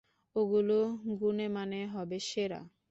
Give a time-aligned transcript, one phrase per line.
[0.35, 0.77] ওগুলো
[1.19, 2.61] গুনেমানে হবে সেরা!